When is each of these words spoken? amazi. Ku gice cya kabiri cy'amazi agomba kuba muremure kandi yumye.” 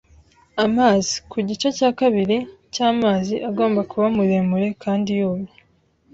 amazi. 0.65 1.13
Ku 1.29 1.37
gice 1.47 1.67
cya 1.77 1.89
kabiri 1.99 2.37
cy'amazi 2.73 3.35
agomba 3.49 3.81
kuba 3.91 4.05
muremure 4.15 4.67
kandi 4.83 5.09
yumye.” 5.19 5.51